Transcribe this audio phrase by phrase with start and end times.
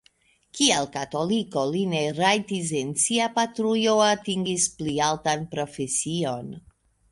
[0.59, 6.53] Kiel katoliko li ne rajtis en sia patrujo atingi pli altan profesion.